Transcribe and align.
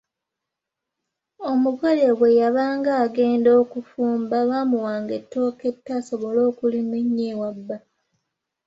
Omugole 1.51 2.07
bwe 2.17 2.29
yabanga 2.39 2.89
aagenda 2.97 3.49
okufumba 3.61 4.35
bamuwanga 4.49 5.11
ettooke 5.19 5.63
etto 5.71 5.89
asobole 5.99 6.39
okulima 6.49 6.95
ennyo 7.03 7.25
ewa 7.33 7.49
bba. 7.57 7.77